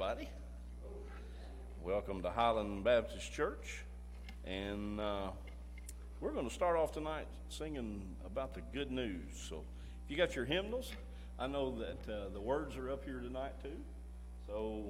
[0.00, 0.28] everybody.
[1.82, 3.82] Welcome to Highland Baptist Church.
[4.44, 5.30] And uh,
[6.20, 9.24] we're going to start off tonight singing about the good news.
[9.48, 9.64] So
[10.04, 10.92] if you got your hymnals,
[11.36, 13.76] I know that uh, the words are up here tonight too.
[14.46, 14.84] So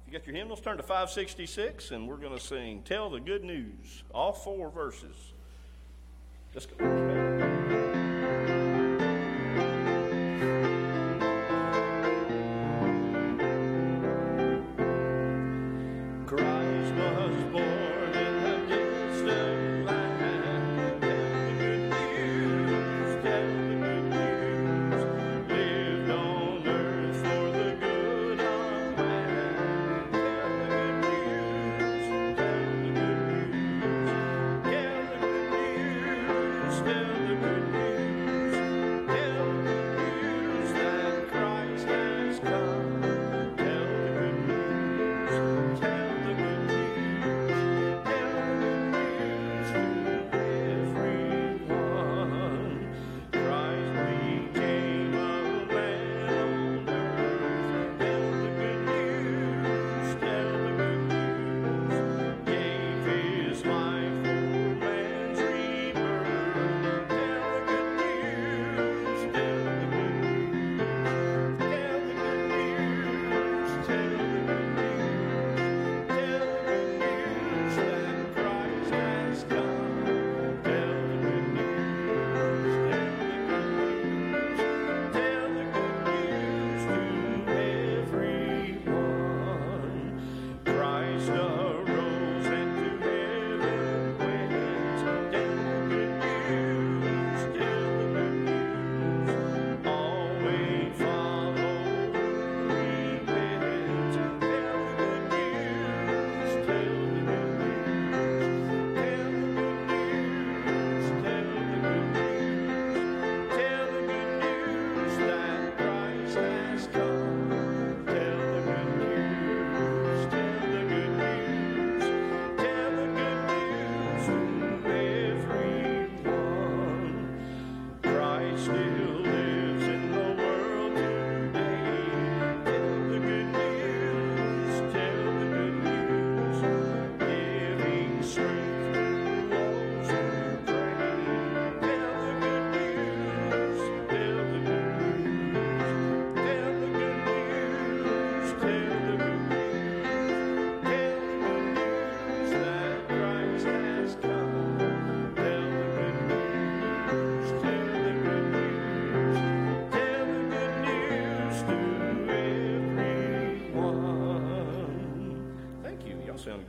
[0.00, 3.20] if you got your hymnals, turn to 566 and we're going to sing Tell the
[3.20, 5.32] Good News, all four verses.
[6.54, 7.63] Let's go.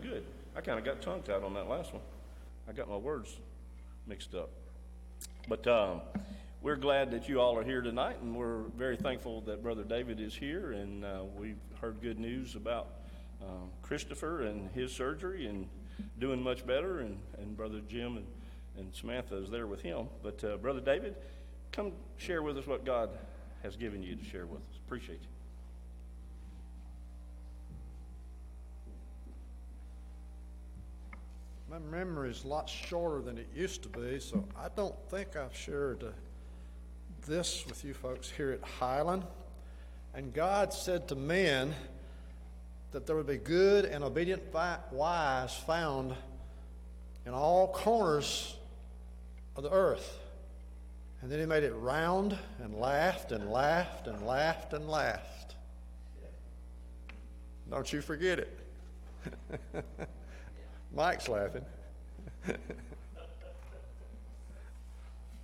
[0.06, 0.24] Good.
[0.56, 2.04] I kind of got tongue tied on that last one.
[2.70, 3.36] I got my words
[4.06, 4.50] mixed up.
[5.48, 6.02] But um,
[6.62, 10.20] we're glad that you all are here tonight, and we're very thankful that Brother David
[10.20, 10.74] is here.
[10.74, 12.88] And uh, we've heard good news about
[13.42, 15.68] um, Christopher and his surgery and
[16.20, 18.26] doing much better, and, and Brother Jim and,
[18.78, 20.08] and Samantha is there with him.
[20.22, 21.16] But uh, Brother David,
[21.72, 23.10] come share with us what God
[23.64, 24.78] has given you to share with us.
[24.86, 25.35] Appreciate you.
[31.70, 35.36] My memory is a lot shorter than it used to be, so I don't think
[35.36, 36.08] I've shared uh,
[37.26, 39.24] this with you folks here at Highland.
[40.14, 41.74] And God said to men
[42.92, 44.44] that there would be good and obedient
[44.92, 46.14] wives found
[47.26, 48.56] in all corners
[49.56, 50.20] of the earth.
[51.22, 55.56] And then He made it round and laughed and laughed and laughed and laughed.
[57.72, 58.60] Don't you forget it.
[60.96, 61.66] Mike's laughing.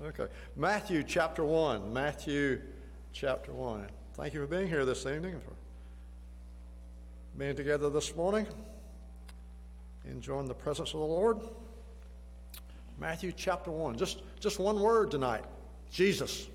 [0.01, 0.27] okay.
[0.55, 1.91] Matthew chapter 1.
[1.91, 2.61] Matthew
[3.11, 3.85] chapter 1.
[4.13, 5.53] Thank you for being here this evening, for
[7.37, 8.47] being together this morning,
[10.05, 11.41] enjoying the presence of the Lord.
[12.97, 13.97] Matthew chapter 1.
[13.97, 15.43] Just, just one word tonight
[15.91, 16.47] Jesus.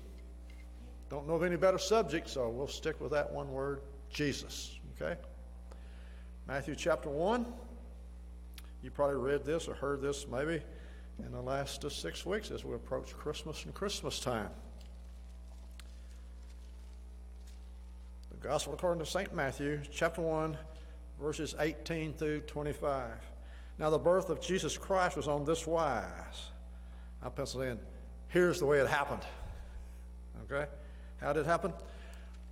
[1.11, 4.79] Don't know of any better subject, so we'll stick with that one word Jesus.
[4.99, 5.19] Okay?
[6.47, 7.45] Matthew chapter 1.
[8.87, 10.61] You probably read this or heard this maybe
[11.19, 14.49] in the last uh, six weeks as we approach Christmas and Christmas time.
[18.31, 19.35] The Gospel according to St.
[19.35, 20.57] Matthew, chapter 1,
[21.21, 23.09] verses 18 through 25.
[23.77, 26.51] Now, the birth of Jesus Christ was on this wise.
[27.21, 27.79] I penciled in,
[28.29, 29.23] here's the way it happened.
[30.49, 30.65] Okay?
[31.19, 31.73] How did it happen?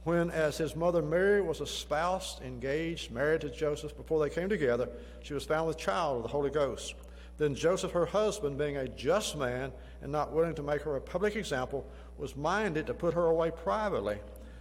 [0.05, 4.87] When, as his mother Mary was espoused, engaged, married to Joseph, before they came together,
[5.23, 6.93] she was found with child of the Holy Ghost.
[7.39, 9.71] Then Joseph, her husband, being a just man
[10.03, 11.85] and not willing to make her a public example,
[12.19, 14.19] was minded to put her away privately.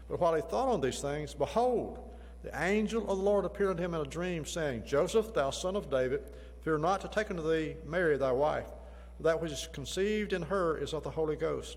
[0.09, 1.99] But while he thought on these things, behold,
[2.43, 5.77] the angel of the Lord appeared unto him in a dream, saying, Joseph, thou son
[5.77, 6.23] of David,
[6.63, 8.69] fear not to take unto thee Mary thy wife,
[9.19, 11.77] for that which is conceived in her is of the Holy Ghost.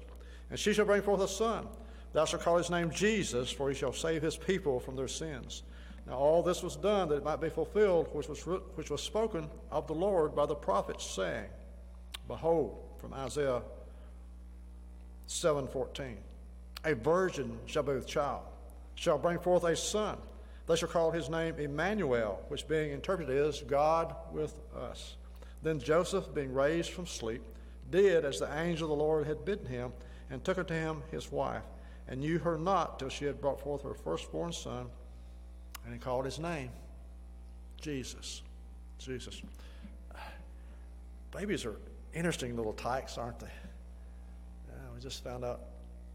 [0.50, 1.68] And she shall bring forth a son.
[2.14, 5.64] Thou shalt call his name Jesus, for he shall save his people from their sins.
[6.08, 8.42] Now all this was done that it might be fulfilled, which was,
[8.76, 11.50] which was spoken of the Lord by the prophets, saying,
[12.28, 13.62] Behold, from Isaiah
[15.28, 16.16] 7:14,
[16.86, 18.44] a virgin shall be with child,
[18.96, 20.18] shall bring forth a son.
[20.66, 25.16] They shall call his name Emmanuel, which being interpreted is God with us.
[25.62, 27.42] Then Joseph, being raised from sleep,
[27.90, 29.94] did as the angel of the Lord had bidden him,
[30.30, 31.64] and took unto him his wife
[32.08, 34.88] and knew her not till she had brought forth her firstborn son,
[35.86, 36.70] and he called his name
[37.82, 38.42] Jesus.
[38.98, 39.42] Jesus.
[41.32, 41.76] Babies are
[42.14, 43.48] interesting little tykes, aren't they?
[44.68, 45.62] Yeah, we just found out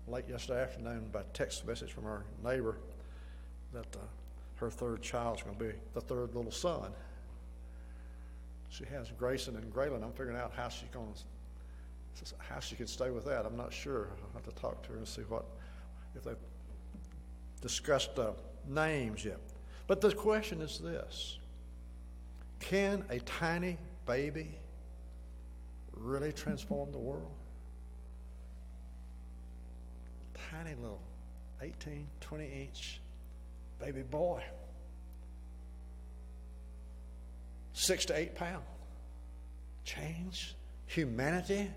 [0.09, 2.79] late yesterday afternoon by text message from our neighbor
[3.73, 4.05] that uh,
[4.57, 6.91] her third child is going to be the third little son.
[8.69, 10.03] She has Grayson and Graylin.
[10.03, 13.45] I'm figuring out how she's going to, how she can stay with that.
[13.45, 14.09] I'm not sure.
[14.23, 15.45] I'll have to talk to her and see what
[16.15, 16.37] if they've
[17.61, 18.33] discussed uh,
[18.69, 19.39] names yet.
[19.87, 21.39] But the question is this
[22.61, 24.59] Can a tiny baby
[25.93, 27.33] really transform the world?
[30.51, 31.01] Tiny little
[31.61, 33.01] 18, 20 inch
[33.79, 34.43] baby boy,
[37.73, 38.65] six to eight pounds,
[39.85, 40.55] change
[40.87, 41.71] humanity,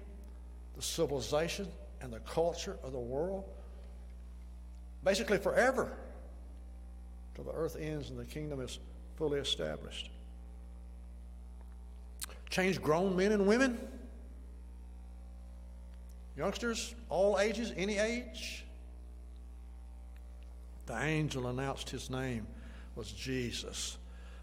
[0.75, 1.67] the civilization,
[2.01, 3.45] and the culture of the world
[5.05, 5.93] basically forever,
[7.35, 8.79] till the earth ends and the kingdom is
[9.15, 10.09] fully established.
[12.49, 13.77] Change grown men and women,
[16.35, 18.65] youngsters, all ages, any age.
[20.87, 22.45] The angel announced his name
[22.95, 23.97] was Jesus,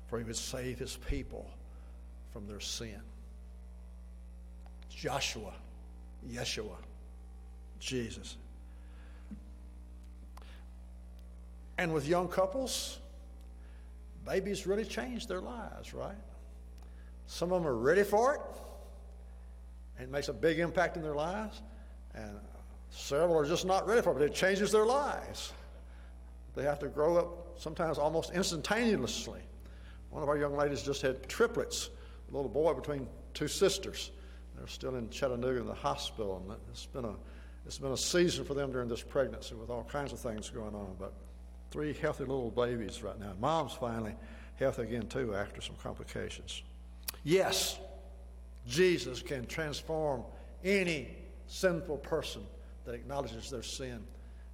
[0.06, 1.50] for he would save his people
[2.32, 3.00] from their sin.
[4.90, 5.54] Joshua,
[6.30, 6.76] Yeshua,
[7.80, 8.36] Jesus.
[11.82, 13.00] And with young couples,
[14.24, 16.14] babies really change their lives, right?
[17.26, 18.40] Some of them are ready for it,
[19.98, 21.60] and it makes a big impact in their lives.
[22.14, 22.38] And
[22.90, 25.52] several are just not ready for it, but it changes their lives.
[26.54, 29.40] They have to grow up sometimes almost instantaneously.
[30.10, 31.90] One of our young ladies just had triplets,
[32.30, 34.12] a little boy between two sisters.
[34.56, 37.16] They're still in Chattanooga in the hospital, and it's been a
[37.66, 40.76] it's been a season for them during this pregnancy with all kinds of things going
[40.76, 40.94] on.
[40.96, 41.12] But
[41.72, 43.32] three healthy little babies right now.
[43.40, 44.14] Mom's finally
[44.56, 46.62] healthy again, too, after some complications.
[47.24, 47.78] Yes,
[48.68, 50.22] Jesus can transform
[50.62, 51.08] any
[51.46, 52.42] sinful person
[52.84, 54.04] that acknowledges their sin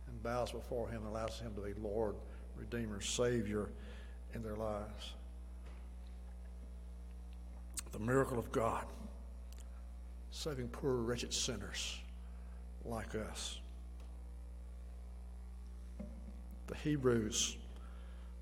[0.06, 2.14] and bows before Him and allows Him to be Lord,
[2.56, 3.68] Redeemer, Savior
[4.34, 5.14] in their lives.
[7.90, 8.84] The miracle of God,
[10.30, 11.98] saving poor, wretched sinners
[12.84, 13.58] like us.
[16.68, 17.56] The Hebrews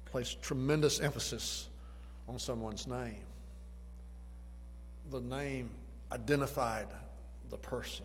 [0.04, 1.68] placed tremendous emphasis
[2.28, 3.22] on someone's name.
[5.10, 5.70] The name
[6.12, 6.88] identified
[7.50, 8.04] the person.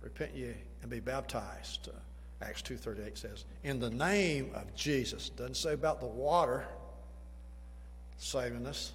[0.00, 1.88] Repent ye and be baptized.
[1.88, 5.28] Uh, Acts 2.38 says, in the name of Jesus.
[5.30, 6.64] Doesn't say about the water
[8.16, 8.92] saving us.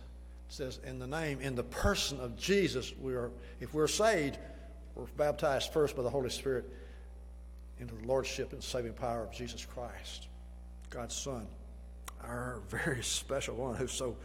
[0.49, 4.39] It says in the name, in the person of Jesus, we are, if we're saved,
[4.95, 6.65] we're baptized first by the Holy Spirit
[7.79, 10.27] into the lordship and saving power of Jesus Christ,
[10.89, 11.47] God's Son,
[12.23, 14.15] our very special one who's so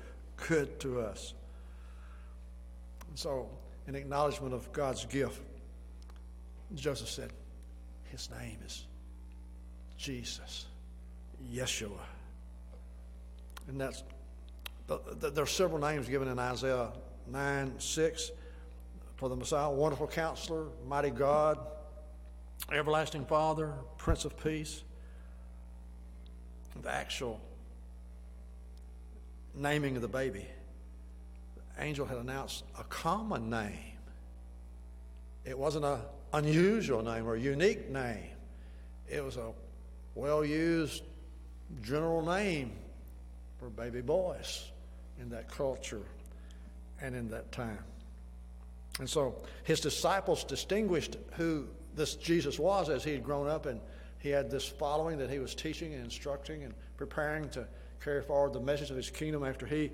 [0.49, 1.35] good to us.
[3.09, 3.49] And so,
[3.89, 5.41] in acknowledgement of God's gift,
[6.75, 7.31] Joseph said,
[8.05, 8.85] His name is
[9.99, 10.67] Jesus,
[11.53, 11.91] Yeshua.
[13.69, 14.05] And that's,
[14.87, 16.93] there are several names given in Isaiah
[17.27, 18.31] 9 6
[19.17, 21.59] for the Messiah wonderful counselor, mighty God
[22.73, 24.83] Everlasting Father, Prince of Peace.
[26.83, 27.41] The actual
[29.55, 30.47] naming of the baby,
[31.57, 33.99] the angel had announced a common name.
[35.45, 35.99] It wasn't an
[36.33, 38.31] unusual name or a unique name.
[39.09, 39.53] It was a
[40.15, 41.03] well used
[41.83, 42.73] general name
[43.59, 44.71] for baby boys
[45.21, 46.03] in that culture
[47.01, 47.85] and in that time.
[48.99, 53.81] And so his disciples distinguished who this Jesus was as he had grown up and
[54.19, 57.67] he had this following that he was teaching and instructing and preparing to
[58.03, 59.91] carry forward the message of his kingdom after he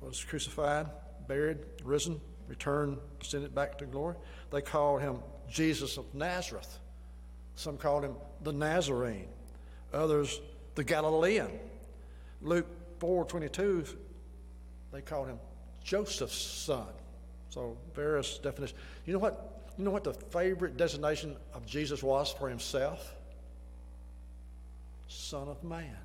[0.00, 0.86] was crucified,
[1.26, 4.16] buried, risen, returned, ascended back to glory.
[4.50, 6.78] They called him Jesus of Nazareth.
[7.54, 9.28] Some called him the Nazarene,
[9.92, 10.40] others
[10.74, 11.50] the Galilean.
[12.42, 12.66] Luke
[13.00, 13.96] 4:22,
[14.92, 15.38] they called him
[15.82, 16.88] Joseph's son.
[17.50, 18.78] So various definitions.
[19.04, 19.59] You know what?
[19.78, 23.14] You know what the favorite designation of Jesus was for himself?
[25.08, 25.96] Son of Man.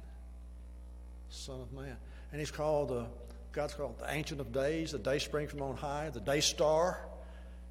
[1.30, 1.98] Son of Man.
[2.32, 3.06] And he's called the
[3.52, 7.00] God's called the Ancient of Days, the day spring from on high, the day star.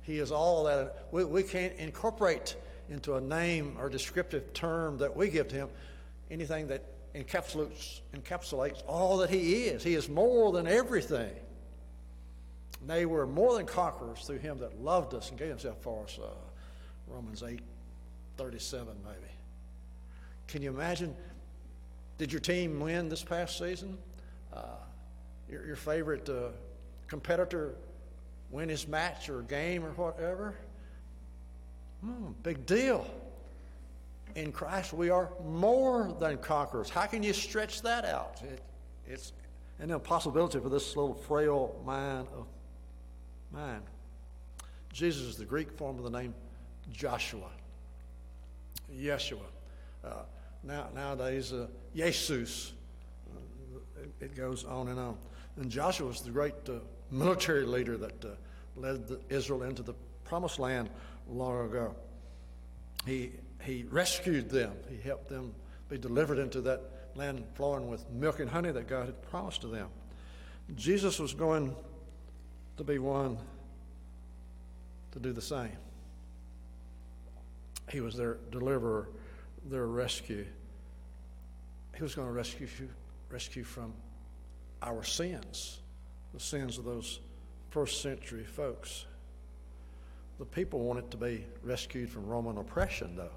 [0.00, 1.08] He is all that.
[1.10, 2.56] We, we can't incorporate
[2.88, 5.68] into a name or descriptive term that we give to him
[6.30, 6.84] anything that
[7.14, 9.82] encapsulates, encapsulates all that he is.
[9.82, 11.32] He is more than everything.
[12.86, 16.18] They were more than conquerors through him that loved us and gave himself for us.
[16.22, 16.28] Uh,
[17.08, 17.60] Romans 8,
[18.36, 19.32] 37, maybe.
[20.48, 21.14] Can you imagine?
[22.18, 23.98] Did your team win this past season?
[24.52, 24.62] Uh,
[25.50, 26.48] your, your, favorite uh,
[27.08, 27.74] competitor
[28.50, 30.54] win his match or game or whatever?
[32.02, 33.06] Hmm, big deal.
[34.34, 36.90] In Christ, we are more than conquerors.
[36.90, 38.40] How can you stretch that out?
[38.42, 38.60] It,
[39.06, 39.32] it's
[39.78, 42.46] an impossibility for this little frail mind of
[43.54, 43.82] mine.
[44.92, 46.34] Jesus is the Greek form of the name
[46.92, 47.50] Joshua,
[48.92, 49.38] Yeshua.
[50.04, 50.22] Uh,
[50.62, 52.72] now, nowadays, uh, Jesus.
[53.34, 55.16] Uh, it, it, goes on and on.
[55.56, 56.74] And Joshua was the great uh,
[57.10, 58.28] military leader that uh,
[58.76, 59.94] led Israel into the
[60.24, 60.90] promised land
[61.28, 61.94] long ago.
[63.06, 63.32] He,
[63.62, 65.54] he rescued them, he helped them
[65.88, 66.80] be delivered into that
[67.14, 69.88] land flowing with milk and honey that God had promised to them.
[70.74, 71.74] Jesus was going
[72.76, 73.38] to be one
[75.12, 75.76] to do the same.
[77.90, 79.08] He was their deliverer,
[79.70, 80.46] their rescue.
[81.96, 82.66] He was going to rescue
[83.30, 83.92] rescue from
[84.82, 85.80] our sins,
[86.32, 87.20] the sins of those
[87.70, 89.06] first century folks.
[90.38, 93.36] The people wanted to be rescued from Roman oppression, though,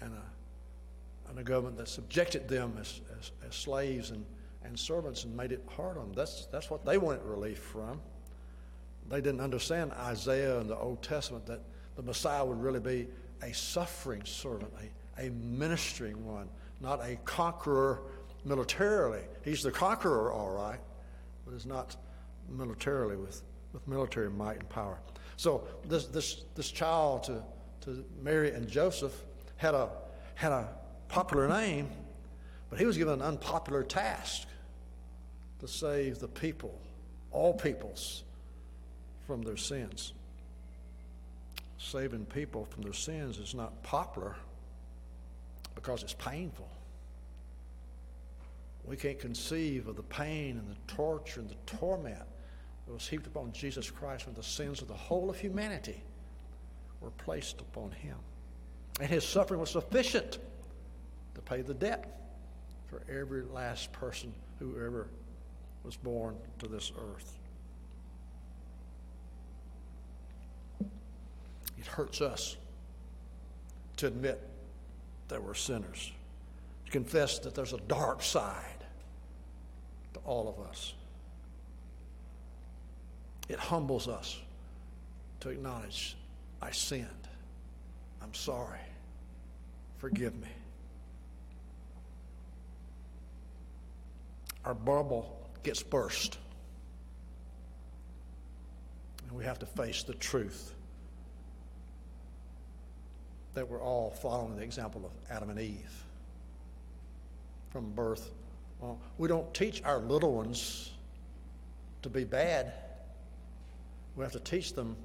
[0.00, 4.24] and a, and a government that subjected them as, as, as slaves and,
[4.68, 6.12] and servants and made it hard on them.
[6.14, 8.00] That's, that's what they wanted relief from.
[9.08, 11.62] They didn't understand Isaiah and the Old Testament that
[11.96, 13.08] the Messiah would really be
[13.42, 14.70] a suffering servant,
[15.18, 16.48] a, a ministering one,
[16.80, 18.02] not a conqueror
[18.44, 19.22] militarily.
[19.44, 20.78] He's the conqueror, all right,
[21.46, 21.96] but it's not
[22.50, 24.98] militarily with, with military might and power.
[25.36, 27.42] So this, this, this child to,
[27.82, 29.14] to Mary and Joseph
[29.56, 29.88] had a,
[30.34, 30.68] had a
[31.08, 31.90] popular name,
[32.68, 34.46] but he was given an unpopular task
[35.60, 36.78] to save the people,
[37.30, 38.24] all peoples,
[39.26, 40.12] from their sins.
[41.78, 44.36] Saving people from their sins is not popular
[45.74, 46.68] because it's painful.
[48.84, 52.18] We can't conceive of the pain and the torture and the torment
[52.86, 56.02] that was heaped upon Jesus Christ when the sins of the whole of humanity
[57.02, 58.16] were placed upon him.
[58.98, 60.38] And his suffering was sufficient
[61.34, 62.18] to pay the debt
[62.86, 65.08] for every last person who ever
[65.84, 67.38] was born to this earth.
[71.78, 72.56] It hurts us
[73.96, 74.40] to admit
[75.28, 76.12] that we're sinners,
[76.86, 78.84] to confess that there's a dark side
[80.14, 80.94] to all of us.
[83.48, 84.38] It humbles us
[85.40, 86.16] to acknowledge
[86.60, 87.06] I sinned.
[88.22, 88.80] I'm sorry.
[89.98, 90.48] Forgive me.
[94.64, 96.38] Our bubble gets burst.
[99.28, 100.74] And we have to face the truth
[103.54, 106.04] that we're all following the example of Adam and Eve
[107.70, 108.30] from birth.
[108.80, 110.92] Well, we don't teach our little ones
[112.02, 112.72] to be bad.
[114.16, 114.96] We have to teach them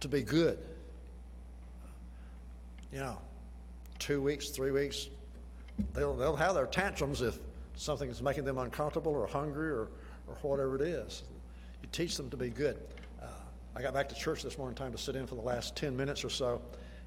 [0.00, 0.58] to be good.
[2.92, 3.18] You know,
[3.98, 5.08] two weeks, three weeks,
[5.94, 7.38] they'll, they'll have their tantrums if
[7.74, 9.88] something that's making them uncomfortable or hungry or,
[10.26, 11.22] or whatever it is.
[11.82, 12.78] You teach them to be good.
[13.20, 13.26] Uh,
[13.74, 15.96] I got back to church this morning, time to sit in for the last 10
[15.96, 16.60] minutes or so.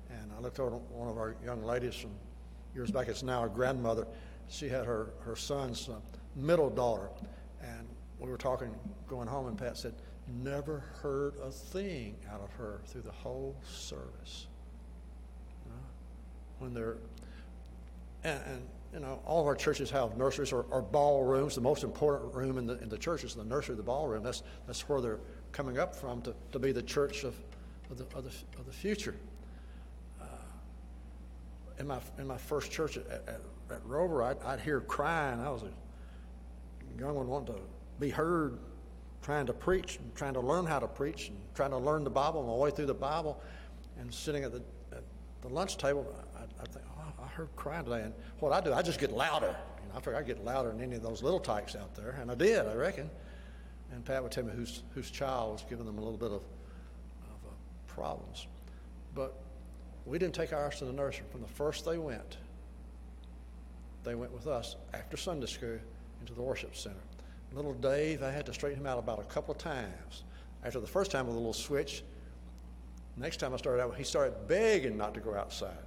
[0.10, 2.12] And I looked over one of our young ladies from
[2.74, 3.08] years back.
[3.08, 4.06] It's now a grandmother.
[4.50, 5.96] She had her, her son's uh,
[6.36, 7.10] middle daughter.
[7.62, 7.88] And
[8.20, 8.74] we were talking,
[9.08, 9.94] going home, and Pat said,
[10.28, 14.48] never heard a thing out of her through the whole service.
[15.66, 15.82] You know,
[16.60, 16.98] when they're,
[18.24, 21.54] and, and, you know, all of our churches have nurseries or, or ballrooms.
[21.54, 24.24] The most important room in the, in the church is the nursery, the ballroom.
[24.24, 25.20] That's, that's where they're
[25.52, 27.36] coming up from to, to be the church of,
[27.92, 29.16] of, the, of, the, of the future
[30.22, 30.26] uh,
[31.78, 35.42] in my, in my first church at, at, at Rover, I'd, I'd hear crying.
[35.42, 37.62] I was a young one wanting to
[38.00, 38.60] be heard,
[39.22, 42.10] trying to preach, and trying to learn how to preach, and trying to learn the
[42.10, 43.42] Bible, my way through the Bible,
[44.00, 44.62] and sitting at the,
[44.94, 45.04] at
[45.42, 46.06] the lunch table,
[46.38, 46.86] I, I think,
[47.36, 48.02] heard crying today.
[48.02, 49.56] And what I do, I just get louder.
[49.84, 52.18] You know, I figure I get louder than any of those little tykes out there,
[52.22, 53.10] and I did, I reckon.
[53.92, 56.42] And Pat would tell me whose, whose child was giving them a little bit of,
[56.42, 57.54] of uh,
[57.88, 58.48] problems.
[59.14, 59.36] But
[60.06, 61.26] we didn't take ours to the nursery.
[61.32, 62.38] From the first they went,
[64.04, 65.80] they went with us after Sunday school
[66.22, 66.96] into the worship center.
[67.54, 70.24] Little Dave, I had to straighten him out about a couple of times.
[70.64, 72.04] After the first time with a little switch,
[73.18, 75.78] next time I started out, he started begging not to go outside.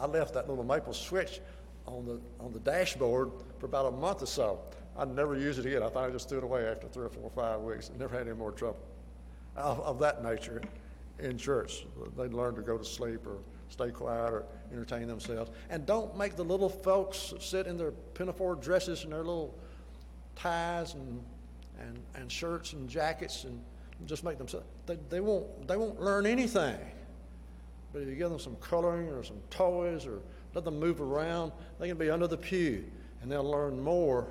[0.00, 1.40] I, left that little maple switch
[1.86, 4.60] on the on the dashboard for about a month or so.
[4.98, 5.82] I never used it again.
[5.82, 7.88] I I just threw it away after three or four or five weeks.
[7.88, 8.80] And never had any more trouble
[9.56, 10.62] of, of that nature
[11.18, 11.86] in church.
[12.16, 15.50] They'd learn to go to sleep or stay quiet or entertain themselves.
[15.70, 19.58] And don't make the little folks sit in their pinafore dresses and their little
[20.34, 21.22] ties and,
[21.80, 23.60] and, and shirts and jackets and
[24.04, 24.46] just make them,
[24.86, 26.78] they, they, won't, they won't learn anything.
[27.96, 30.20] But if you give them some coloring or some toys or
[30.52, 32.84] let them move around, they can be under the pew
[33.22, 34.28] and they'll learn more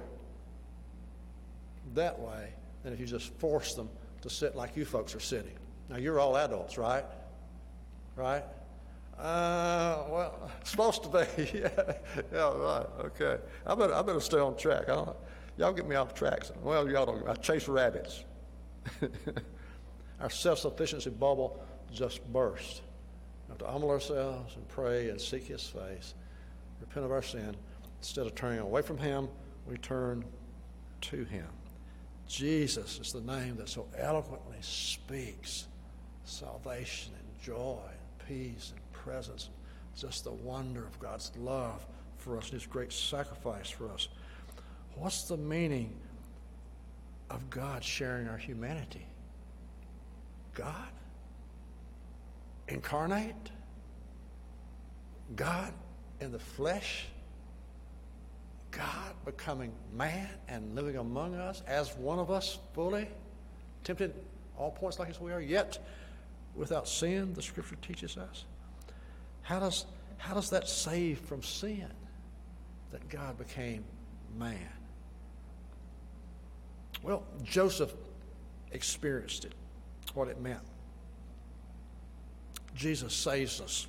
[1.96, 3.90] that way than if you just force them
[4.22, 5.58] to sit like you folks are sitting.
[5.90, 7.06] Now, you're all adults, right?
[8.16, 8.44] Right?
[9.18, 11.50] Uh, well, supposed to be.
[11.58, 11.94] yeah,
[12.32, 12.86] yeah, right.
[13.06, 13.38] Okay.
[13.66, 14.86] I better, I better stay on track.
[15.58, 16.44] Y'all get me off track.
[16.62, 17.28] Well, y'all don't.
[17.28, 18.26] I chase rabbits.
[20.22, 22.84] Our self-sufficiency bubble just burst.
[23.56, 26.14] Have to humble ourselves and pray and seek His face,
[26.82, 27.56] repent of our sin.
[28.02, 29.30] Instead of turning away from Him,
[29.66, 30.26] we turn
[31.00, 31.48] to Him.
[32.28, 35.68] Jesus is the name that so eloquently speaks
[36.26, 39.48] salvation and joy and peace and presence,
[39.98, 41.86] just the wonder of God's love
[42.18, 44.10] for us and His great sacrifice for us.
[44.96, 45.96] What's the meaning
[47.30, 49.06] of God sharing our humanity?
[50.56, 50.90] God
[52.68, 53.52] incarnate?
[55.36, 55.74] God
[56.20, 57.08] in the flesh?
[58.72, 63.08] God becoming man and living among us as one of us fully,
[63.84, 64.14] tempted
[64.58, 65.78] all points like as we are, yet
[66.56, 68.46] without sin, the scripture teaches us.
[69.42, 69.86] How does,
[70.18, 71.88] how does that save from sin
[72.92, 73.86] that God became
[74.38, 74.58] man?
[77.02, 77.94] Well, Joseph
[78.72, 79.54] experienced it,
[80.14, 80.62] what it meant.
[82.76, 83.88] Jesus saves us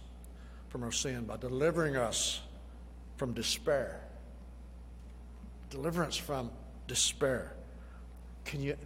[0.69, 2.41] from our sin by delivering us
[3.17, 4.01] from despair.
[5.71, 6.51] Deliverance from
[6.87, 7.53] despair.
[8.45, 8.77] Can you,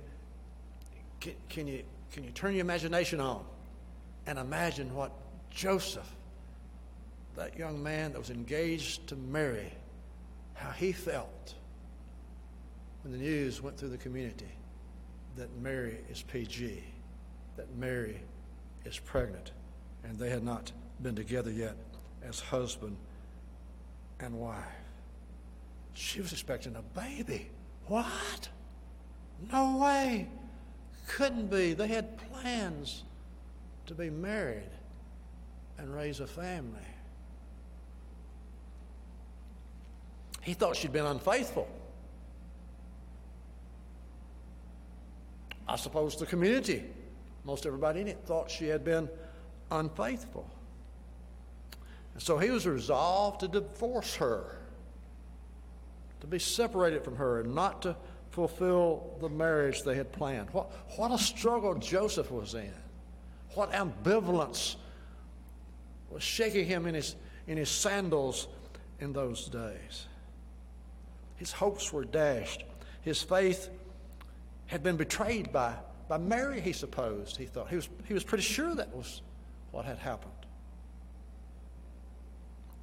[1.21, 1.83] can, can you,
[2.13, 3.45] can you turn your imagination on
[4.27, 5.13] and imagine what
[5.51, 6.11] Joseph,
[7.37, 9.73] that young man that was engaged to Mary,
[10.55, 11.55] how he felt
[13.03, 14.49] when the news went through the community
[15.37, 16.83] that Mary is PG,
[17.57, 18.21] that Mary
[18.85, 19.53] is pregnant,
[20.05, 21.77] and they had not been together yet
[22.23, 22.97] as husband
[24.21, 24.65] and wife.
[25.95, 27.49] She was expecting a baby.
[27.87, 28.49] What?
[29.53, 30.29] No way.
[31.07, 31.73] Couldn't be.
[31.73, 33.05] They had plans
[33.87, 34.71] to be married
[35.79, 36.79] and raise a family.
[40.43, 41.69] He thought she'd been unfaithful.
[45.69, 46.85] I suppose the community,
[47.45, 49.09] most everybody in it, thought she had been
[49.71, 50.49] unfaithful.
[52.15, 54.59] And so he was resolved to divorce her,
[56.21, 57.97] to be separated from her, and not to
[58.31, 60.51] fulfill the marriage they had planned.
[60.51, 62.73] What, what a struggle Joseph was in.
[63.55, 64.77] What ambivalence
[66.11, 68.49] was shaking him in his, in his sandals
[69.01, 70.07] in those days.
[71.37, 72.65] His hopes were dashed.
[73.03, 73.71] His faith
[74.67, 75.75] had been betrayed by,
[76.09, 77.69] by Mary, he supposed, he thought.
[77.69, 79.23] He was, he was pretty sure that was
[79.73, 80.33] what had happened.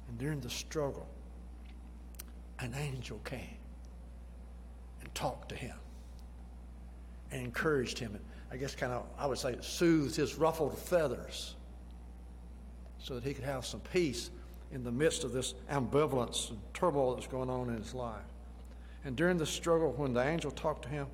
[0.08, 1.06] And during the struggle,
[2.60, 3.58] an angel came
[5.00, 5.76] and talked to him
[7.30, 8.14] and encouraged him.
[8.14, 11.54] And I guess kind of, I would say, soothed his ruffled feathers
[12.98, 14.30] so that he could have some peace
[14.72, 18.20] in the midst of this ambivalence and turmoil that's going on in his life.
[19.04, 21.06] And during the struggle, when the angel talked to him,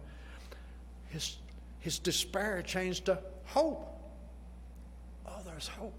[1.09, 1.37] his,
[1.81, 3.91] his despair changed to hope.
[5.55, 5.95] There's hope.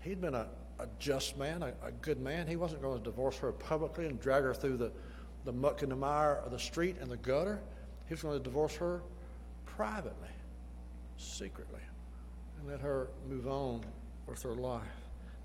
[0.00, 0.48] He'd been a,
[0.80, 2.48] a just man, a, a good man.
[2.48, 4.90] He wasn't going to divorce her publicly and drag her through the,
[5.44, 7.60] the muck and the mire of the street and the gutter.
[8.08, 9.00] He was going to divorce her
[9.64, 10.28] privately,
[11.18, 11.78] secretly,
[12.58, 13.84] and let her move on
[14.26, 14.82] with her life.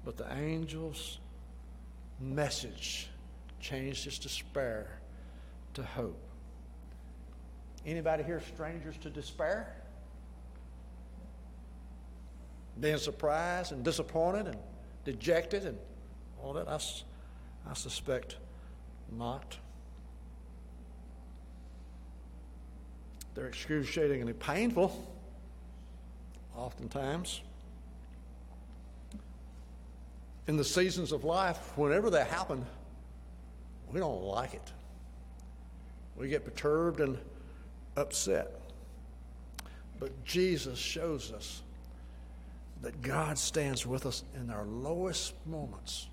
[0.04, 1.20] But the angels
[2.20, 3.10] message
[3.60, 5.02] changed his despair
[5.76, 6.20] to hope.
[7.86, 9.76] Anybody here strangers to despair?
[12.80, 14.58] Being surprised and disappointed and
[15.04, 15.78] dejected and
[16.42, 16.68] all that?
[16.68, 16.76] I,
[17.70, 18.38] I suspect
[19.12, 19.58] not.
[23.34, 25.16] They're excruciatingly painful,
[26.56, 27.42] oftentimes.
[30.48, 32.66] In the seasons of life, whenever they happen,
[33.92, 34.72] we don't like it.
[36.16, 37.18] We get perturbed and
[37.96, 38.60] upset.
[40.00, 41.62] But Jesus shows us
[42.82, 46.08] that God stands with us in our lowest moments,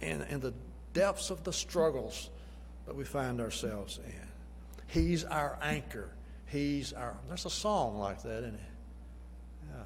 [0.00, 0.54] in, in the
[0.92, 2.30] depths of the struggles
[2.86, 4.28] that we find ourselves in.
[4.86, 6.10] He's our anchor.
[6.46, 7.16] He's our.
[7.28, 8.60] There's a song like that, isn't it?
[9.70, 9.82] Yeah.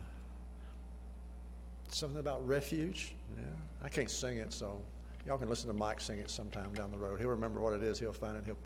[1.89, 3.15] Something about refuge.
[3.37, 3.45] Yeah.
[3.85, 4.81] I can't sing it, so
[5.27, 7.21] y'all can listen to Mike sing it sometime down the road.
[7.21, 8.01] He'll remember what it is.
[8.01, 8.45] He'll find it.
[8.45, 8.59] He'll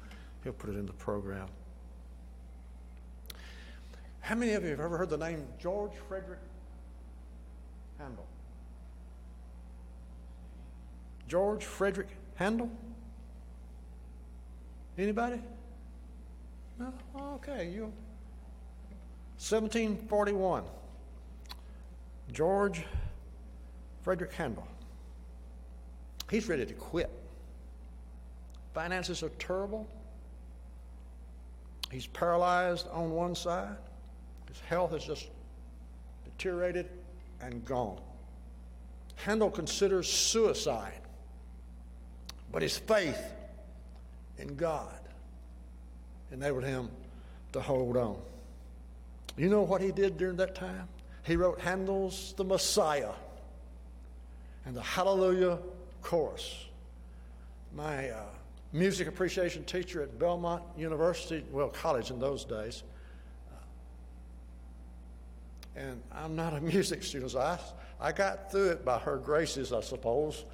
[0.45, 1.49] he'll put it in the program.
[4.21, 6.39] How many of you have ever heard the name George Frederick
[8.01, 8.27] Handel?
[11.29, 12.71] George Frederick Handel?
[14.97, 15.41] Anybody?
[16.79, 16.93] No?
[17.35, 17.93] Okay, you.
[19.39, 20.65] 1741.
[22.33, 22.85] George
[24.03, 24.67] Frederick Handel.
[26.31, 27.11] He's ready to quit.
[28.73, 29.87] Finances are terrible.
[31.91, 33.77] He's paralyzed on one side.
[34.49, 35.29] His health has just
[36.25, 36.89] deteriorated
[37.41, 38.01] and gone.
[39.17, 41.01] Handel considers suicide,
[42.51, 43.21] but his faith
[44.39, 44.99] in God
[46.33, 46.89] enabled him
[47.53, 48.17] to hold on.
[49.37, 50.89] You know what he did during that time?
[51.23, 53.13] He wrote Handel's The Messiah
[54.65, 55.59] and the Hallelujah
[56.03, 56.67] Chorus.
[57.75, 58.23] My uh,
[58.73, 62.83] music appreciation teacher at Belmont University, well, college in those days,
[65.77, 67.59] and I'm not a music student, so I,
[68.01, 70.45] I got through it by her graces, I suppose.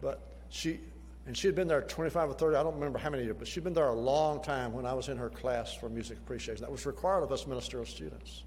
[0.00, 0.80] But she,
[1.26, 3.46] and she had been there 25 or 30, I don't remember how many years, but
[3.46, 6.62] she'd been there a long time when I was in her class for music appreciation.
[6.62, 8.42] That was required of us ministerial students.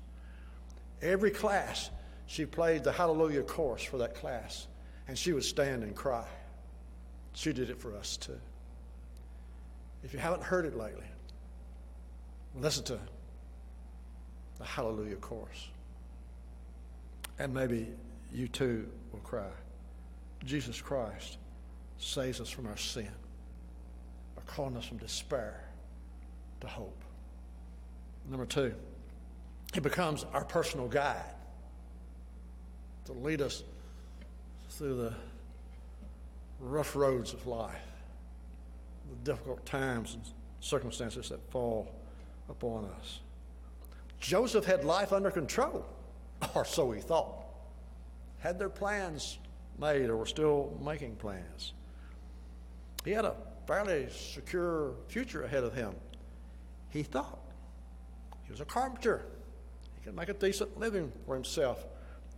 [1.01, 1.89] Every class,
[2.27, 4.67] she played the Hallelujah chorus for that class,
[5.07, 6.25] and she would stand and cry.
[7.33, 8.39] She did it for us too.
[10.03, 11.05] If you haven't heard it lately,
[12.55, 12.99] listen to
[14.57, 15.69] the Hallelujah chorus.
[17.39, 17.89] And maybe
[18.33, 19.49] you too will cry.
[20.43, 21.37] Jesus Christ
[21.97, 23.09] saves us from our sin,
[24.35, 25.63] by calling us from despair
[26.61, 27.01] to hope.
[28.29, 28.73] Number two,
[29.73, 31.35] he becomes our personal guide
[33.05, 33.63] to lead us
[34.69, 35.13] through the
[36.59, 37.75] rough roads of life,
[39.09, 40.23] the difficult times and
[40.59, 41.93] circumstances that fall
[42.49, 43.19] upon us.
[44.19, 45.85] Joseph had life under control,
[46.55, 47.45] or so he thought.
[48.39, 49.39] Had their plans
[49.79, 51.73] made, or were still making plans.
[53.03, 53.35] He had a
[53.67, 55.93] fairly secure future ahead of him,
[56.89, 57.39] he thought.
[58.43, 59.25] He was a carpenter.
[59.95, 61.85] He could make a decent living for himself,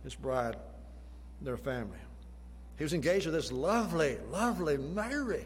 [0.02, 0.56] his bride,
[1.42, 1.98] their family.
[2.76, 5.44] He was engaged with this lovely, lovely Mary.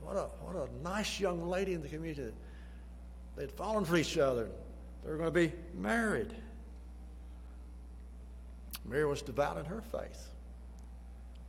[0.00, 2.32] What a, what a nice young lady in the community.
[3.36, 4.48] They'd fallen for each other.
[5.04, 6.34] They were going to be married.
[8.84, 10.28] Mary was devout in her faith,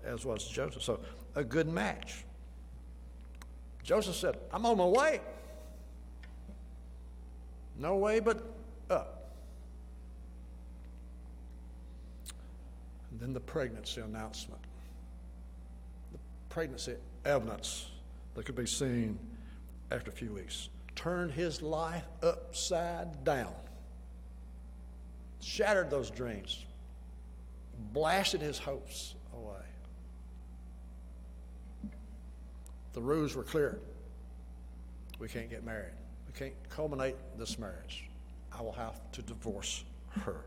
[0.04, 0.84] as was Joseph.
[0.84, 1.00] So,
[1.36, 2.24] a good match.
[3.84, 5.22] Joseph said, I'm on my way.
[7.78, 8.44] No way but
[8.90, 9.32] up.
[13.12, 14.62] And then the pregnancy announcement.
[16.12, 17.90] The pregnancy evidence
[18.36, 19.18] that could be seen
[19.92, 23.54] after a few weeks turned his life upside down,
[25.42, 26.66] shattered those dreams,
[27.94, 29.66] blasted his hopes away.
[32.94, 33.80] The rules were clear.
[35.20, 35.94] We can't get married.
[36.28, 38.10] We can't culminate this marriage.
[38.52, 39.84] I will have to divorce
[40.22, 40.46] her.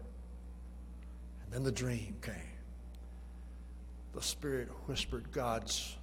[1.45, 2.35] And then the dream came.
[4.15, 5.97] The Spirit whispered God's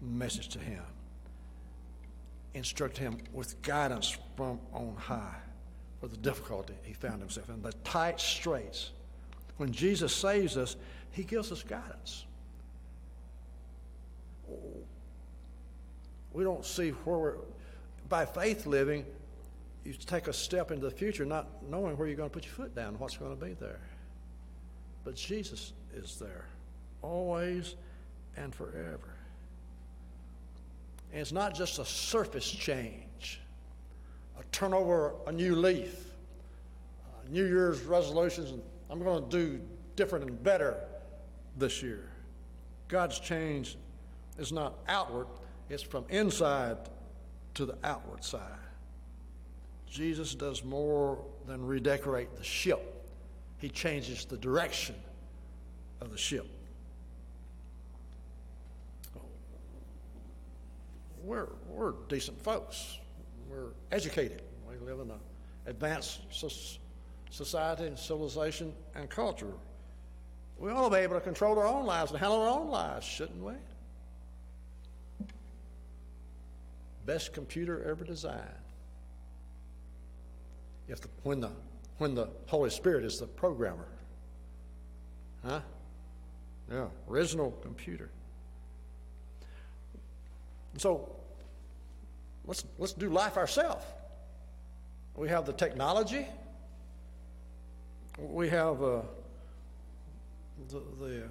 [0.00, 0.82] message to him,
[2.52, 5.36] instructed him with guidance from on high
[6.00, 8.90] for the difficulty he found himself in, the tight straits.
[9.56, 10.76] When Jesus saves us,
[11.12, 12.24] he gives us guidance.
[16.32, 17.34] We don't see where we're,
[18.08, 19.06] by faith living,
[19.84, 22.54] you take a step into the future not knowing where you're going to put your
[22.54, 23.80] foot down, what's going to be there.
[25.04, 26.46] But Jesus is there,
[27.02, 27.76] always
[28.36, 29.14] and forever.
[31.12, 33.40] And it's not just a surface change,
[34.38, 36.12] a turn over a new leaf,
[37.06, 39.60] uh, New Year's resolutions, and I'm going to do
[39.96, 40.76] different and better
[41.56, 42.10] this year.
[42.88, 43.76] God's change
[44.38, 45.26] is not outward,
[45.68, 46.76] it's from inside
[47.54, 48.40] to the outward side.
[49.86, 53.08] Jesus does more than redecorate the ship,
[53.58, 54.96] He changes the direction
[56.00, 56.46] of the ship.
[61.22, 62.98] We're, we're decent folks.
[63.48, 64.42] We're educated.
[64.68, 65.20] We live in an
[65.66, 66.20] advanced
[67.34, 69.52] society and civilization and culture.
[70.56, 73.04] We ought to be able to control our own lives and handle our own lives,
[73.04, 73.54] shouldn't we?
[77.06, 78.40] Best computer ever designed.
[80.88, 81.50] If the, when the
[81.98, 83.88] when the Holy Spirit is the programmer,
[85.44, 85.60] huh?
[86.70, 88.10] Yeah, original computer.
[90.76, 91.10] So
[92.46, 93.84] let's let's do life ourselves.
[95.16, 96.26] We have the technology.
[98.18, 99.00] We have uh,
[100.68, 101.22] the, the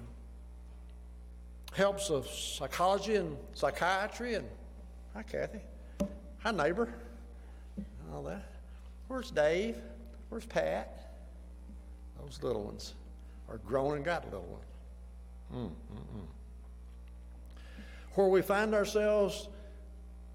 [1.72, 4.46] helps of psychology and psychiatry and
[5.14, 5.60] hi Kathy,
[6.38, 6.92] hi neighbor,
[8.12, 8.44] all that.
[9.08, 9.76] Where's Dave?
[10.28, 11.10] Where's Pat?
[12.20, 12.94] Those little ones
[13.48, 14.64] are grown and got little ones.
[15.54, 16.26] Mm, mm, mm.
[18.14, 19.48] Where we find ourselves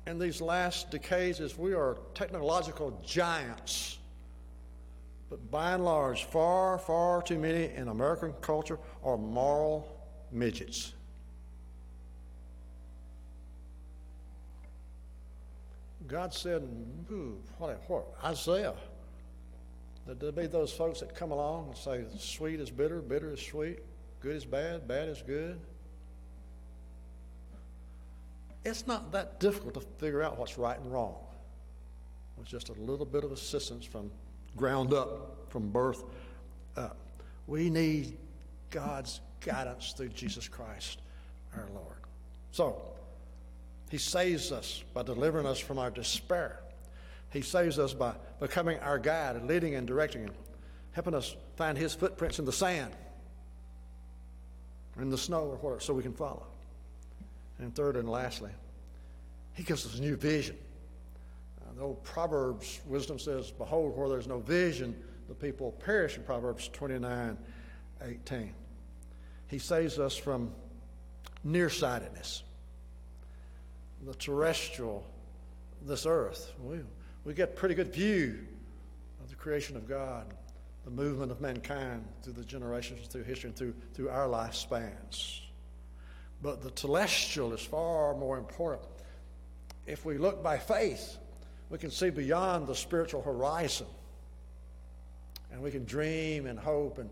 [0.07, 3.98] in these last decades is we are technological giants.
[5.29, 9.95] But by and large, far, far too many in American culture are moral
[10.31, 10.93] midgets.
[16.07, 16.67] God said,
[17.59, 18.73] what, what, Isaiah,
[20.07, 23.39] that there be those folks that come along and say, sweet is bitter, bitter is
[23.39, 23.79] sweet,
[24.19, 25.59] good is bad, bad is good.
[28.65, 31.15] It's not that difficult to figure out what's right and wrong.
[32.37, 34.09] With just a little bit of assistance from
[34.55, 36.03] ground up, from birth
[36.77, 36.97] up.
[37.47, 38.17] We need
[38.69, 40.99] God's guidance through Jesus Christ
[41.55, 41.97] our Lord.
[42.51, 42.81] So,
[43.89, 46.59] He saves us by delivering us from our despair.
[47.31, 50.31] He saves us by becoming our guide and leading and directing and
[50.91, 52.93] helping us find His footprints in the sand,
[54.95, 56.45] or in the snow, or whatever, so we can follow.
[57.59, 58.51] And third and lastly,
[59.53, 60.57] He gives us a new vision.
[61.79, 66.67] The old Proverbs wisdom says, Behold, where there's no vision, the people perish in Proverbs
[66.73, 67.37] 29
[68.01, 68.53] 18.
[69.47, 70.51] He saves us from
[71.45, 72.43] nearsightedness,
[74.05, 75.05] the terrestrial,
[75.81, 76.51] this earth.
[76.61, 76.79] We,
[77.23, 78.45] we get pretty good view
[79.23, 80.33] of the creation of God,
[80.83, 85.39] the movement of mankind through the generations, through history, and through, through our lifespans.
[86.41, 88.89] But the celestial is far more important.
[89.87, 91.17] If we look by faith,
[91.69, 93.87] we can see beyond the spiritual horizon.
[95.51, 97.09] And we can dream and hope and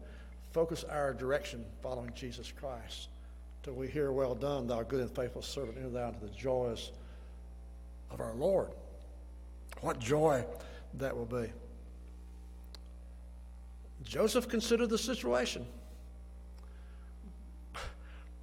[0.51, 3.09] focus our direction following Jesus Christ
[3.63, 6.91] till we hear, Well done, thou good and faithful servant, enter thou into the joys
[8.11, 8.69] of our Lord.
[9.81, 10.45] What joy
[10.95, 11.51] that will be.
[14.03, 15.65] Joseph considered the situation.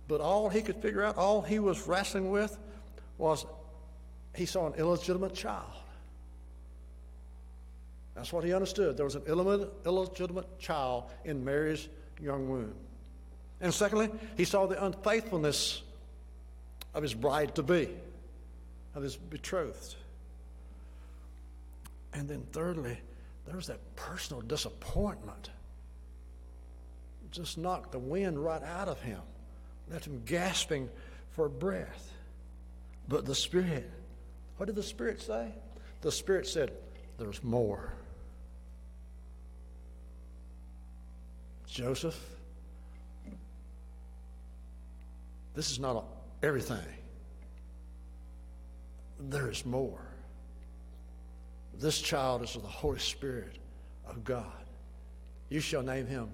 [0.07, 2.59] But all he could figure out, all he was wrestling with,
[3.17, 3.47] was
[4.35, 5.73] he saw an illegitimate child.
[8.15, 8.97] That's what he understood.
[8.97, 11.89] There was an illegitimate child in Mary's
[12.21, 12.75] young womb.
[13.61, 15.83] And secondly, he saw the unfaithfulness
[16.93, 17.89] of his bride to be,
[18.95, 19.97] of his betrothed.
[22.13, 22.99] And then thirdly,
[23.47, 25.51] there was that personal disappointment.
[27.33, 29.21] Just knocked the wind right out of him,
[29.91, 30.89] left him gasping
[31.31, 32.13] for breath.
[33.09, 33.91] But the Spirit,
[34.57, 35.49] what did the Spirit say?
[36.01, 36.73] The Spirit said,
[37.19, 37.93] There's more.
[41.75, 42.17] Joseph,
[45.57, 46.05] this is not
[46.41, 46.87] everything.
[49.19, 49.99] There is more.
[51.77, 53.59] This child is of the Holy Spirit
[54.07, 54.65] of God.
[55.49, 56.31] You shall name him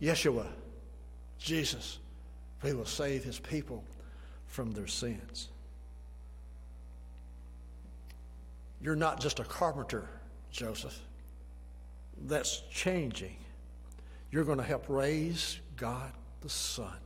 [0.00, 0.46] Yeshua,
[1.40, 1.98] Jesus,
[2.58, 3.82] for he will save his people
[4.46, 5.48] from their sins.
[8.80, 10.08] You're not just a carpenter,
[10.52, 10.96] Joseph.
[12.28, 13.36] That's changing.
[14.30, 16.96] You're going to help raise God the Son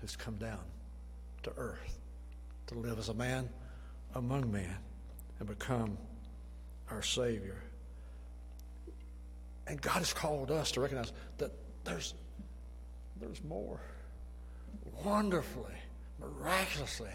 [0.00, 0.60] who's come down
[1.42, 1.98] to earth
[2.68, 3.48] to live as a man
[4.14, 4.76] among men
[5.38, 5.98] and become
[6.90, 7.62] our Savior.
[9.66, 11.52] And God has called us to recognize that
[11.84, 12.14] there's,
[13.20, 13.80] there's more.
[15.04, 15.74] Wonderfully,
[16.20, 17.10] miraculously,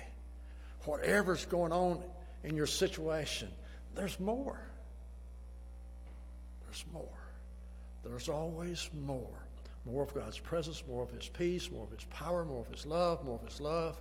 [0.86, 2.04] whatever's going on
[2.44, 3.50] in your situation,
[3.96, 4.60] there's more.
[6.66, 7.19] There's more.
[8.04, 9.46] There's always more.
[9.86, 12.86] More of God's presence, more of His peace, more of His power, more of His
[12.86, 14.00] love, more of His love,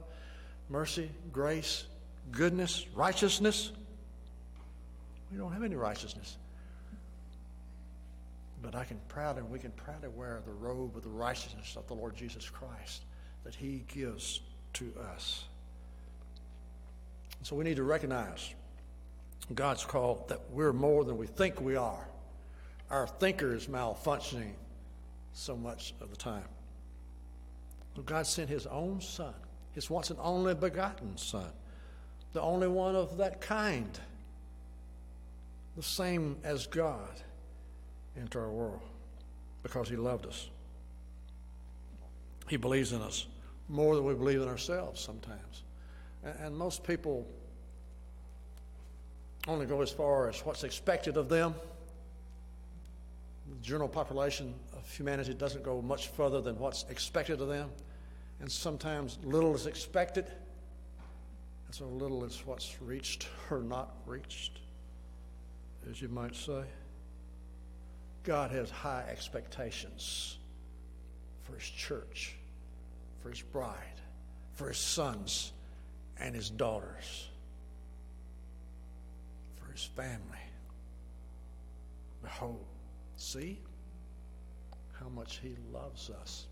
[0.69, 1.85] mercy, grace,
[2.31, 3.73] goodness, righteousness.
[5.31, 6.37] We don't have any righteousness.
[8.63, 11.95] But I can proudly, we can proudly wear the robe of the righteousness of the
[11.95, 13.03] Lord Jesus Christ
[13.45, 14.41] that He gives
[14.75, 15.45] to us.
[17.43, 18.53] So we need to recognize
[19.55, 22.09] God's call that we're more than we think we are.
[22.91, 24.53] Our thinker is malfunctioning
[25.33, 26.45] so much of the time.
[28.07, 29.35] God sent His own Son,
[29.73, 31.51] His once and only begotten Son,
[32.33, 33.99] the only one of that kind,
[35.77, 37.21] the same as God,
[38.17, 38.81] into our world
[39.63, 40.49] because He loved us.
[42.49, 43.27] He believes in us
[43.69, 45.63] more than we believe in ourselves sometimes.
[46.25, 47.27] And, and most people
[49.47, 51.55] only go as far as what's expected of them.
[53.59, 57.71] The general population of humanity doesn't go much further than what's expected of them.
[58.41, 60.27] And sometimes little is expected,
[61.67, 64.61] and so little is what's reached or not reached,
[65.91, 66.63] as you might say.
[68.23, 70.39] God has high expectations
[71.43, 72.37] for His church,
[73.21, 73.75] for His bride,
[74.53, 75.53] for His sons
[76.21, 77.29] and His daughters,
[79.57, 80.39] for His family.
[82.23, 82.65] Behold,
[83.19, 83.59] see
[84.99, 86.47] how much He loves us.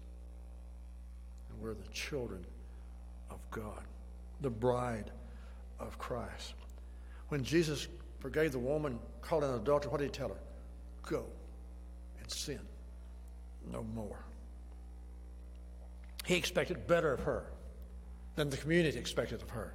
[1.48, 2.44] And we're the children
[3.30, 3.82] of God,
[4.40, 5.10] the bride
[5.80, 6.54] of Christ.
[7.28, 7.88] When Jesus
[8.20, 10.40] forgave the woman caught in adultery, what did He tell her?
[11.02, 11.24] Go
[12.20, 12.60] and sin
[13.72, 14.18] no more.
[16.24, 17.44] He expected better of her
[18.34, 19.74] than the community expected of her.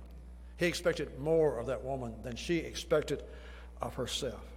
[0.57, 3.23] He expected more of that woman than she expected
[3.81, 4.50] of herself.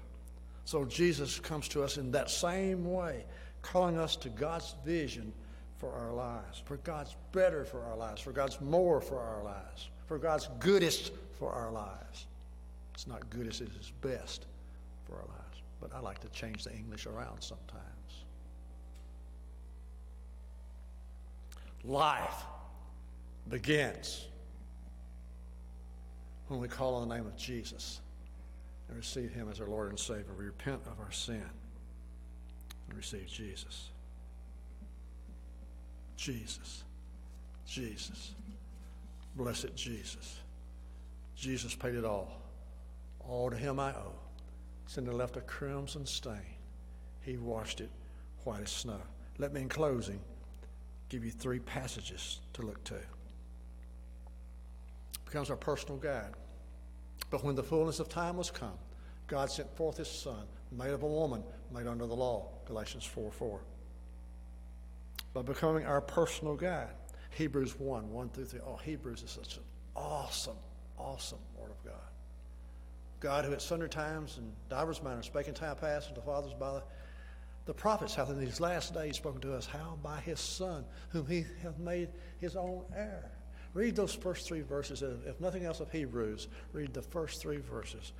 [0.64, 3.24] So Jesus comes to us in that same way,
[3.62, 5.32] calling us to God's vision
[5.76, 9.90] for our lives, for God's better for our lives, for God's more for our lives,
[10.06, 12.26] for God's goodest for our lives.
[12.94, 14.46] It's not goodest, it is best
[15.06, 15.62] for our lives.
[15.80, 17.82] But I like to change the English around sometimes.
[21.84, 22.44] Life
[23.50, 24.28] begins
[26.48, 28.00] when we call on the name of Jesus
[28.88, 30.32] and receive Him as our Lord and Savior.
[30.38, 31.42] We repent of our sin
[32.88, 33.90] and receive Jesus.
[36.16, 36.84] Jesus.
[37.66, 38.32] Jesus.
[39.36, 40.38] Blessed Jesus.
[41.36, 42.40] Jesus paid it all.
[43.20, 44.14] All to Him I owe.
[44.86, 46.40] Sin that left a crimson stain.
[47.22, 47.90] He washed it
[48.44, 49.00] white as snow.
[49.38, 50.20] Let me, in closing,
[51.08, 52.96] give you three passages to look to.
[52.96, 53.04] It
[55.24, 56.34] becomes our personal guide.
[57.34, 58.78] But when the fullness of time was come,
[59.26, 61.42] God sent forth his son, made of a woman,
[61.74, 63.60] made under the law, Galatians 4 4.
[65.32, 66.94] By becoming our personal guide,
[67.30, 68.60] Hebrews 1 1 through 3.
[68.64, 69.64] Oh, Hebrews is such an
[69.96, 70.54] awesome,
[70.96, 72.08] awesome Word of God.
[73.18, 76.74] God, who at sundry times and divers manners spake in time past unto fathers by
[76.74, 76.82] the,
[77.66, 81.26] the prophets, hath in these last days spoken to us, how by his Son, whom
[81.26, 83.32] he hath made his own heir.
[83.74, 85.02] Read those first three verses.
[85.02, 88.12] If nothing else of Hebrews, read the first three verses.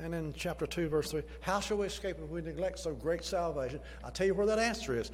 [0.00, 3.24] And in chapter 2, verse 3, how shall we escape if we neglect so great
[3.24, 3.80] salvation?
[4.02, 5.12] I'll tell you where that answer is.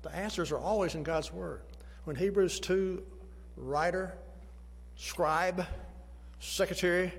[0.00, 1.60] The answers are always in God's Word.
[2.04, 3.02] When Hebrews 2
[3.56, 4.14] writer,
[4.96, 5.64] scribe,
[6.40, 7.12] secretary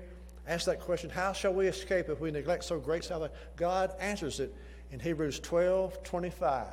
[0.46, 3.34] asked that question, how shall we escape if we neglect so great salvation?
[3.56, 4.54] God answers it
[4.90, 6.66] in Hebrews 12 25.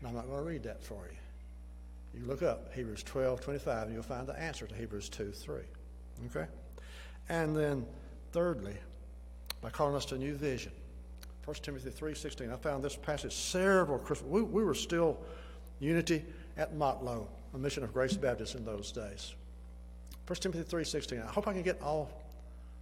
[0.00, 1.16] And I'm not going to read that for you.
[2.18, 5.60] You look up Hebrews 12 25 and you'll find the answer to Hebrews 2 3.
[6.26, 6.46] Okay?
[7.28, 7.84] And then,
[8.32, 8.76] thirdly,
[9.60, 10.72] by calling us to a new vision.
[11.44, 14.28] 1 Timothy 3.16, I found this passage several Christmas.
[14.30, 15.18] We, we were still
[15.78, 16.24] unity
[16.56, 19.34] at Motlow, a mission of Grace Baptist in those days.
[20.26, 22.10] 1 Timothy 3.16, I hope I can get all,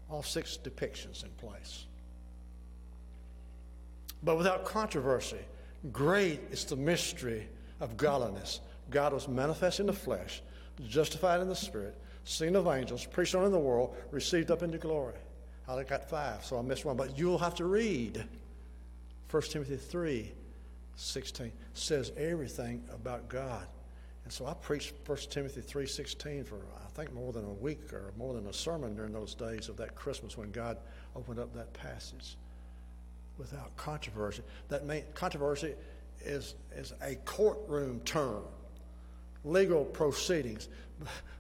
[0.09, 1.85] all six depictions in place.
[4.23, 5.41] But without controversy,
[5.93, 7.47] great is the mystery
[7.81, 8.61] of godliness.
[8.91, 10.43] God was manifest in the flesh,
[10.87, 14.79] justified in the spirit, seen of angels, preached on in the world, received up into
[14.79, 15.15] glory.
[15.67, 16.97] I got five, so I missed one.
[16.97, 18.25] But you'll have to read
[19.31, 20.33] 1 Timothy 3
[20.97, 21.53] 16.
[21.73, 23.67] says everything about God.
[24.25, 28.13] And so I preached 1 Timothy 3.16 for, I think, more than a week or
[28.17, 30.79] more than a sermon during those days of that Christmas when God
[31.15, 32.37] opened up that passage
[33.37, 34.43] without controversy.
[34.69, 35.75] That may, controversy
[36.25, 38.45] is, is a courtroom term.
[39.45, 40.69] Legal proceedings.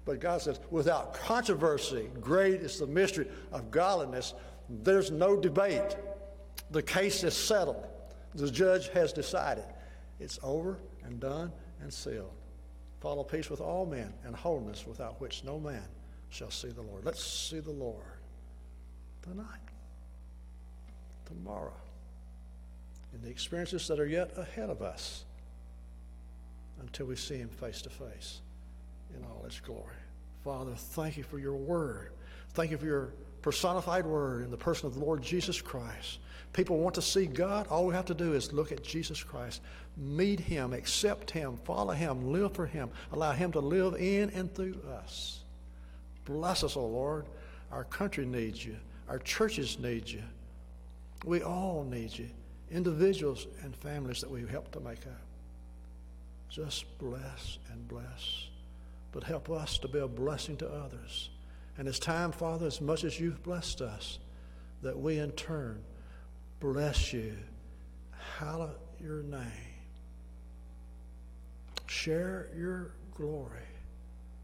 [0.04, 4.34] But God says, without controversy, great is the mystery of godliness.
[4.68, 5.96] There's no debate.
[6.70, 7.86] The case is settled.
[8.34, 9.64] The judge has decided.
[10.20, 12.32] It's over and done and sealed.
[13.00, 15.84] Follow peace with all men and holiness without which no man
[16.30, 17.04] shall see the Lord.
[17.04, 18.02] Let's see the Lord
[19.22, 19.46] tonight,
[21.26, 21.76] tomorrow,
[23.14, 25.24] in the experiences that are yet ahead of us
[26.80, 28.40] until we see Him face to face
[29.16, 29.94] in all its glory.
[30.44, 32.12] Father, thank you for your word.
[32.50, 33.12] Thank you for your
[33.42, 36.18] personified word in the person of the Lord Jesus Christ.
[36.52, 37.66] People want to see God.
[37.66, 39.60] All we have to do is look at Jesus Christ,
[39.96, 44.54] meet Him, accept Him, follow Him, live for Him, allow Him to live in and
[44.54, 45.40] through us.
[46.24, 47.26] Bless us, O oh Lord.
[47.72, 48.76] Our country needs you,
[49.08, 50.22] our churches need you.
[51.24, 52.28] We all need you,
[52.70, 55.23] individuals and families that we help to make up.
[56.54, 58.48] Just bless and bless
[59.14, 61.30] but help us to be a blessing to others.
[61.78, 64.18] And it's time, Father, as much as you've blessed us,
[64.82, 65.80] that we in turn
[66.58, 67.36] bless you.
[68.38, 69.40] Hallow your name.
[71.86, 73.68] Share your glory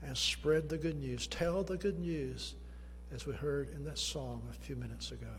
[0.04, 1.26] and spread the good news.
[1.26, 2.54] Tell the good news
[3.12, 5.34] as we heard in that song a few minutes ago.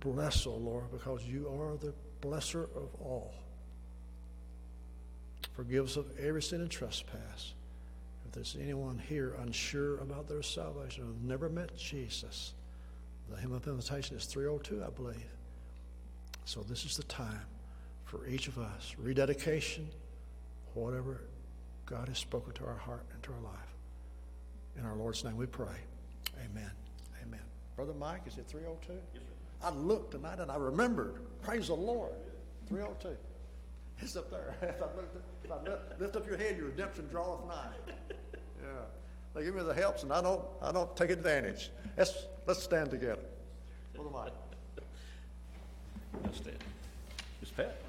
[0.00, 3.32] Bless, O oh Lord, because you are the blesser of all.
[5.54, 7.54] Forgive us of every sin and trespass.
[8.26, 12.54] If there's anyone here unsure about their salvation or never met Jesus,
[13.30, 15.30] the hymn of invitation is 302, I believe.
[16.44, 17.42] So this is the time
[18.04, 18.94] for each of us.
[18.98, 19.88] Rededication,
[20.74, 21.22] whatever
[21.86, 23.74] God has spoken to our heart and to our life.
[24.78, 25.76] In our Lord's name we pray.
[26.44, 26.70] Amen.
[27.22, 27.40] Amen.
[27.76, 28.92] Brother Mike, is it 302?
[28.92, 29.66] Yes, sir.
[29.66, 31.20] I looked tonight and I remembered.
[31.42, 32.12] Praise the Lord.
[32.68, 33.16] 302.
[34.00, 34.54] It's up there.
[34.62, 37.70] If I, look, if I lift up your head, your redemption draweth nigh.
[38.60, 38.70] Yeah.
[39.34, 41.70] They give me the helps, and I don't, I don't take advantage.
[41.96, 43.22] Let's, let's stand together.
[43.96, 44.28] Am I?
[46.24, 46.58] Let's stand.
[47.40, 47.80] Miss Pat.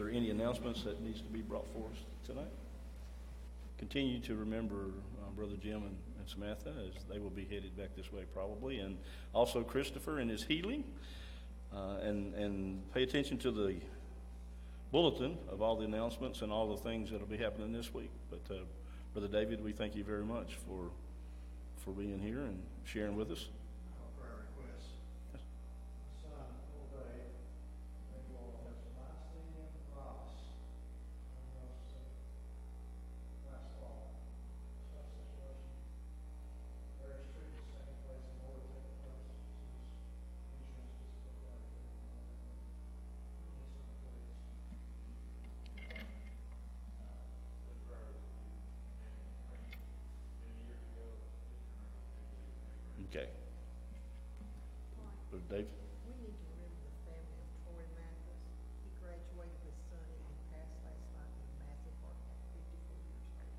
[0.00, 2.50] Announcements that needs to be brought forth tonight?
[3.78, 7.94] Continue to remember uh, Brother Jim and, and, Samantha as they will be headed back
[7.94, 8.96] this way probably, and
[9.34, 10.84] also Christopher and his healing.
[11.74, 13.74] Uh, and, and pay attention to the
[14.92, 18.10] bulletin of all the announcements and all the things that will be happening this week.
[18.30, 18.60] But uh,
[19.12, 20.90] Brother David, we thank you very much for
[21.86, 23.48] for being here and sharing with us.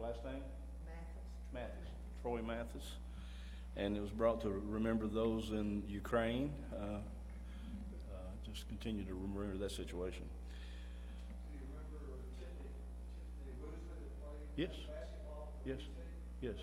[0.08, 0.42] Last name?
[0.86, 1.54] Mathis.
[1.54, 1.90] Mathis,
[2.22, 2.92] Troy Mathis.
[3.76, 6.54] And it was brought to remember those in Ukraine.
[6.72, 7.00] Uh, uh,
[8.50, 10.24] Just continue to remember that situation.
[14.56, 14.72] Yes.
[15.66, 15.80] Yes.
[16.42, 16.56] Yes.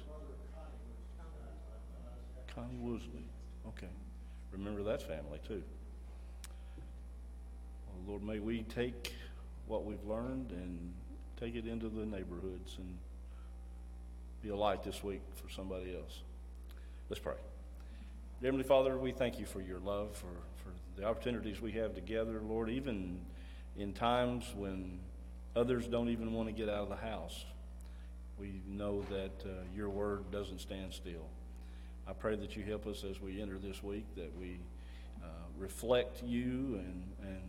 [2.55, 3.27] Connie Woosley.
[3.69, 3.93] Okay.
[4.53, 5.63] Remember that family too.
[7.89, 9.13] Well, Lord, may we take
[9.67, 10.95] what we've learned and
[11.39, 12.97] take it into the neighborhoods and
[14.45, 16.21] be a light this week for somebody else.
[17.09, 17.33] Let's pray.
[18.43, 20.27] Dear Heavenly Father, we thank you for your love, for,
[20.63, 23.21] for the opportunities we have together, Lord, even
[23.79, 24.99] in times when
[25.57, 27.47] others don't even want to get out of the house.
[28.39, 31.27] We know that uh, your word doesn't stand still.
[32.07, 34.59] I pray that you help us as we enter this week, that we
[35.23, 35.27] uh,
[35.59, 37.41] reflect you and, and,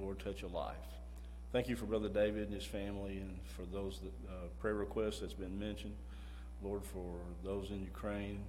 [0.00, 0.76] Lord, touch a life.
[1.52, 5.20] Thank you for Brother David and his family and for those that, uh, prayer requests
[5.20, 5.92] that's been mentioned.
[6.62, 8.40] Lord, for those in Ukraine,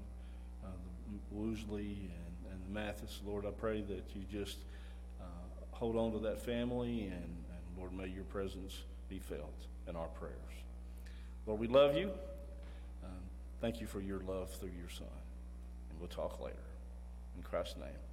[0.64, 0.68] uh,
[1.12, 4.58] the Woosley and, and the Mathis, Lord, I pray that you just
[5.20, 5.26] uh,
[5.72, 10.08] hold on to that family and, and Lord, may your presence be felt in our
[10.08, 10.36] prayers.
[11.46, 12.12] Lord, we love you.
[13.04, 13.12] Um,
[13.60, 15.08] thank you for your love through your Son.
[15.90, 16.56] And we'll talk later.
[17.36, 18.13] In Christ's name.